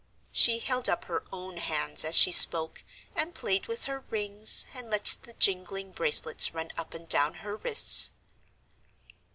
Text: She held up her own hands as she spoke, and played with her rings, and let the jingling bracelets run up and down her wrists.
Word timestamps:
She 0.31 0.57
held 0.57 0.89
up 0.89 1.05
her 1.05 1.25
own 1.31 1.57
hands 1.57 2.03
as 2.03 2.17
she 2.17 2.31
spoke, 2.31 2.83
and 3.15 3.35
played 3.35 3.67
with 3.67 3.85
her 3.85 3.99
rings, 4.09 4.65
and 4.73 4.89
let 4.89 5.15
the 5.21 5.33
jingling 5.33 5.91
bracelets 5.91 6.55
run 6.55 6.71
up 6.75 6.95
and 6.95 7.07
down 7.07 7.35
her 7.35 7.55
wrists. 7.55 8.09